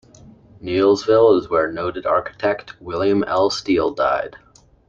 [0.63, 3.51] Neillsville is where noted architect William L.
[3.51, 4.35] Steele died.